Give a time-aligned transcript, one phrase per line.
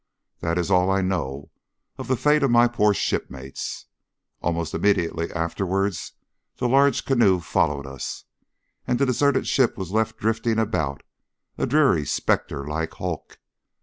[0.39, 1.51] That is all I know
[1.99, 3.85] of the fate of my poor shipmates.
[4.41, 6.13] Almost immediately afterwards
[6.57, 8.25] the large canoe followed us,
[8.87, 11.03] and the deserted ship was left drifting about
[11.55, 13.37] a dreary, spectre like hulk.